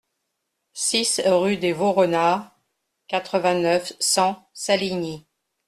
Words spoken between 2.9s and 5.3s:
quatre-vingt-neuf, cent, Saligny